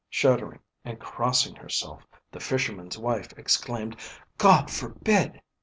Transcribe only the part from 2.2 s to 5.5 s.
the Fisherman's wife exclaimed, "God forbid!"